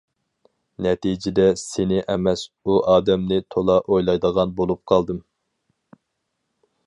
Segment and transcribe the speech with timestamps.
[0.83, 5.23] نەتىجىدە، سېنى ئەمەس، ئۇ ئادەمنى تولا ئويلايدىغان بولۇپ قالدىم.